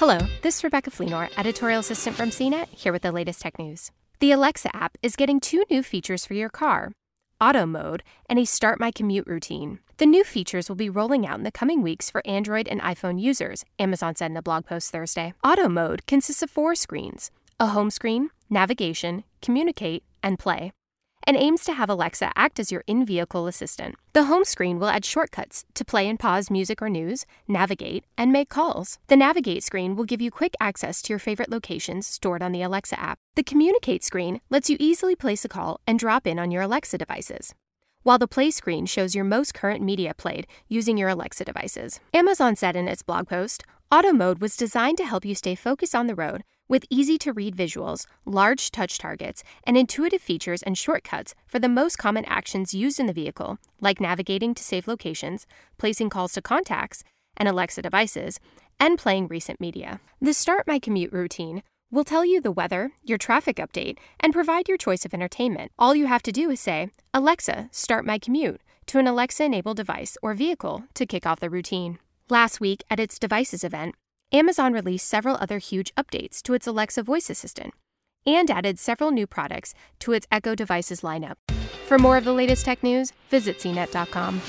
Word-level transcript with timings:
Hello, 0.00 0.16
this 0.40 0.56
is 0.56 0.64
Rebecca 0.64 0.90
Fleenor, 0.90 1.28
editorial 1.36 1.80
assistant 1.80 2.16
from 2.16 2.30
CNET, 2.30 2.68
here 2.70 2.90
with 2.90 3.02
the 3.02 3.12
latest 3.12 3.42
tech 3.42 3.58
news. 3.58 3.90
The 4.20 4.32
Alexa 4.32 4.74
app 4.74 4.96
is 5.02 5.14
getting 5.14 5.40
two 5.40 5.62
new 5.70 5.82
features 5.82 6.24
for 6.24 6.32
your 6.32 6.48
car 6.48 6.92
Auto 7.38 7.66
Mode 7.66 8.02
and 8.26 8.38
a 8.38 8.46
Start 8.46 8.80
My 8.80 8.90
Commute 8.90 9.26
routine. 9.26 9.80
The 9.98 10.06
new 10.06 10.24
features 10.24 10.70
will 10.70 10.76
be 10.76 10.88
rolling 10.88 11.26
out 11.26 11.36
in 11.36 11.44
the 11.44 11.52
coming 11.52 11.82
weeks 11.82 12.08
for 12.08 12.26
Android 12.26 12.66
and 12.66 12.80
iPhone 12.80 13.20
users, 13.20 13.62
Amazon 13.78 14.16
said 14.16 14.30
in 14.30 14.38
a 14.38 14.42
blog 14.42 14.64
post 14.64 14.90
Thursday. 14.90 15.34
Auto 15.44 15.68
Mode 15.68 16.06
consists 16.06 16.42
of 16.42 16.48
four 16.48 16.74
screens 16.74 17.30
a 17.60 17.66
home 17.66 17.90
screen, 17.90 18.30
navigation, 18.48 19.24
communicate, 19.42 20.02
and 20.22 20.38
play 20.38 20.72
and 21.30 21.36
aims 21.36 21.62
to 21.62 21.72
have 21.72 21.88
Alexa 21.88 22.32
act 22.34 22.58
as 22.58 22.72
your 22.72 22.82
in 22.88 23.06
vehicle 23.06 23.46
assistant. 23.46 23.94
The 24.14 24.24
home 24.24 24.44
screen 24.44 24.80
will 24.80 24.88
add 24.88 25.04
shortcuts 25.04 25.64
to 25.74 25.84
play 25.84 26.08
and 26.08 26.18
pause 26.18 26.50
music 26.50 26.82
or 26.82 26.88
news, 26.88 27.24
navigate, 27.46 28.02
and 28.18 28.32
make 28.32 28.48
calls. 28.48 28.98
The 29.06 29.16
Navigate 29.16 29.62
screen 29.62 29.94
will 29.94 30.04
give 30.04 30.20
you 30.20 30.32
quick 30.32 30.56
access 30.58 31.00
to 31.02 31.12
your 31.12 31.20
favorite 31.20 31.48
locations 31.48 32.08
stored 32.08 32.42
on 32.42 32.50
the 32.50 32.62
Alexa 32.62 32.98
app. 32.98 33.20
The 33.36 33.44
Communicate 33.44 34.02
screen 34.02 34.40
lets 34.50 34.68
you 34.68 34.76
easily 34.80 35.14
place 35.14 35.44
a 35.44 35.48
call 35.48 35.78
and 35.86 36.00
drop 36.00 36.26
in 36.26 36.36
on 36.40 36.50
your 36.50 36.62
Alexa 36.62 36.98
devices 36.98 37.54
while 38.02 38.18
the 38.18 38.26
play 38.26 38.50
screen 38.50 38.86
shows 38.86 39.14
your 39.14 39.24
most 39.24 39.52
current 39.52 39.82
media 39.82 40.14
played 40.14 40.46
using 40.68 40.96
your 40.96 41.10
Alexa 41.10 41.44
devices. 41.44 42.00
Amazon 42.14 42.56
said 42.56 42.74
in 42.74 42.88
its 42.88 43.02
blog 43.02 43.28
post 43.28 43.62
Auto 43.92 44.12
Mode 44.12 44.40
was 44.40 44.56
designed 44.56 44.96
to 44.98 45.04
help 45.04 45.24
you 45.24 45.34
stay 45.34 45.56
focused 45.56 45.96
on 45.96 46.06
the 46.06 46.14
road 46.14 46.44
with 46.68 46.84
easy 46.90 47.18
to 47.18 47.32
read 47.32 47.56
visuals, 47.56 48.06
large 48.24 48.70
touch 48.70 48.98
targets, 48.98 49.42
and 49.64 49.76
intuitive 49.76 50.22
features 50.22 50.62
and 50.62 50.78
shortcuts 50.78 51.34
for 51.48 51.58
the 51.58 51.68
most 51.68 51.98
common 51.98 52.24
actions 52.26 52.72
used 52.72 53.00
in 53.00 53.06
the 53.06 53.12
vehicle, 53.12 53.58
like 53.80 54.00
navigating 54.00 54.54
to 54.54 54.62
save 54.62 54.86
locations, 54.86 55.44
placing 55.76 56.08
calls 56.08 56.34
to 56.34 56.40
contacts 56.40 57.02
and 57.36 57.48
Alexa 57.48 57.82
devices, 57.82 58.38
and 58.78 58.96
playing 58.96 59.26
recent 59.26 59.60
media. 59.60 59.98
The 60.20 60.34
Start 60.34 60.68
My 60.68 60.78
Commute 60.78 61.12
routine 61.12 61.64
will 61.90 62.04
tell 62.04 62.24
you 62.24 62.40
the 62.40 62.52
weather, 62.52 62.92
your 63.02 63.18
traffic 63.18 63.56
update, 63.56 63.98
and 64.20 64.32
provide 64.32 64.68
your 64.68 64.78
choice 64.78 65.04
of 65.04 65.12
entertainment. 65.12 65.72
All 65.80 65.96
you 65.96 66.06
have 66.06 66.22
to 66.22 66.32
do 66.32 66.48
is 66.50 66.60
say, 66.60 66.90
Alexa, 67.12 67.70
start 67.72 68.06
my 68.06 68.20
commute, 68.20 68.60
to 68.86 69.00
an 69.00 69.08
Alexa 69.08 69.42
enabled 69.42 69.78
device 69.78 70.16
or 70.22 70.34
vehicle 70.34 70.84
to 70.94 71.06
kick 71.06 71.26
off 71.26 71.40
the 71.40 71.50
routine. 71.50 71.98
Last 72.30 72.60
week, 72.60 72.84
at 72.88 73.00
its 73.00 73.18
devices 73.18 73.64
event, 73.64 73.96
Amazon 74.30 74.72
released 74.72 75.08
several 75.08 75.36
other 75.40 75.58
huge 75.58 75.92
updates 75.96 76.40
to 76.42 76.54
its 76.54 76.68
Alexa 76.68 77.02
voice 77.02 77.28
assistant 77.28 77.74
and 78.24 78.48
added 78.48 78.78
several 78.78 79.10
new 79.10 79.26
products 79.26 79.74
to 79.98 80.12
its 80.12 80.28
Echo 80.30 80.54
devices 80.54 81.00
lineup. 81.00 81.34
For 81.88 81.98
more 81.98 82.16
of 82.16 82.24
the 82.24 82.32
latest 82.32 82.64
tech 82.64 82.84
news, 82.84 83.12
visit 83.30 83.58
cnet.com. 83.58 84.40